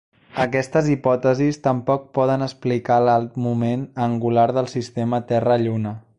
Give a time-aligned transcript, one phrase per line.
[0.43, 5.97] Aquestes hipòtesis tampoc poden explicar l'alt moment angular del sistema Terra-Lluna.